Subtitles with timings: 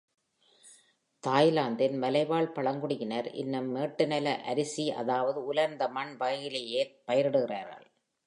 [1.23, 7.85] தாய்லாந்தின் மலைவாழ் பழங்குடியினர் இன்னும் மேட்டுநில அரிசி அதாவது உலர்ந்த மண் வகைகளையிலேயே பயிரிடுகிறார்கள்.